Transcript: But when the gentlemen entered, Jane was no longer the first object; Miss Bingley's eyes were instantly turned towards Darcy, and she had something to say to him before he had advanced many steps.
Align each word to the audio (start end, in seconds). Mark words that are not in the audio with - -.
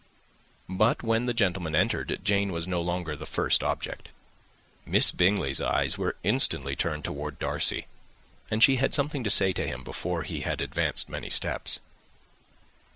But 0.67 1.03
when 1.03 1.27
the 1.27 1.33
gentlemen 1.35 1.75
entered, 1.75 2.21
Jane 2.23 2.51
was 2.51 2.67
no 2.67 2.81
longer 2.81 3.15
the 3.15 3.27
first 3.27 3.61
object; 3.61 4.09
Miss 4.83 5.11
Bingley's 5.11 5.61
eyes 5.61 5.95
were 5.95 6.15
instantly 6.23 6.75
turned 6.75 7.03
towards 7.05 7.37
Darcy, 7.37 7.85
and 8.49 8.63
she 8.63 8.77
had 8.77 8.95
something 8.95 9.23
to 9.23 9.29
say 9.29 9.53
to 9.53 9.67
him 9.67 9.83
before 9.83 10.23
he 10.23 10.39
had 10.41 10.59
advanced 10.59 11.07
many 11.07 11.29
steps. 11.29 11.81